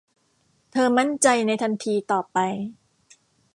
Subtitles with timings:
[0.71, 2.37] เธอมั่นใจในทันทีต่อไป